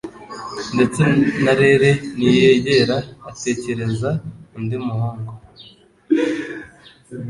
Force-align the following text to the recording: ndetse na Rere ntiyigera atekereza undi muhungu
ndetse 0.75 1.03
na 1.43 1.51
Rere 1.59 1.89
ntiyigera 2.15 2.97
atekereza 3.29 4.09
undi 4.57 4.77
muhungu 4.85 5.31